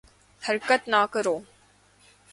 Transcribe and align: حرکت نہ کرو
حرکت 0.41 0.81
نہ 0.87 1.01
کرو 1.13 1.37